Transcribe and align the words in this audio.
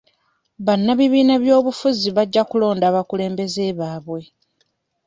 Bannabibiina 0.65 1.33
by'obufuzi 1.43 2.07
bajja 2.17 2.43
kulonda 2.49 2.85
abakulembeze 2.91 3.63
baabwe. 3.79 4.21